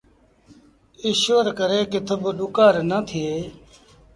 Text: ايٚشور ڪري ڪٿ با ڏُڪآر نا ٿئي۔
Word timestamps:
ايٚشور 1.03 1.45
ڪري 1.59 1.79
ڪٿ 1.91 2.07
با 2.21 2.31
ڏُڪآر 2.39 2.73
نا 2.89 2.97
ٿئي۔ 3.09 3.31